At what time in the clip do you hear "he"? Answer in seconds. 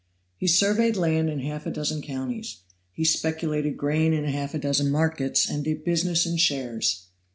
0.35-0.47, 2.91-3.05